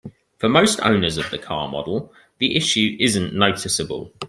[0.39, 4.11] For most owners of the car model, the issue isn't noticeable.